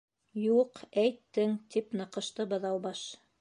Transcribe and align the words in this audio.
—Юҡ, 0.43 0.81
әйттең, 1.01 1.53
—тип 1.75 1.93
ныҡышты 2.01 2.49
Быҙаубаш. 2.55 3.05